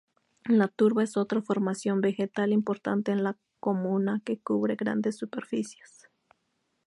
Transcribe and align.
La 0.49 0.67
turba 0.67 1.03
es 1.03 1.15
otra 1.15 1.43
formación 1.43 2.01
vegetal 2.01 2.53
importante 2.53 3.11
en 3.11 3.23
la 3.23 3.37
comuna 3.59 4.19
que 4.25 4.39
cubre 4.39 4.75
grandes 4.75 5.15
superficies. 5.17 6.09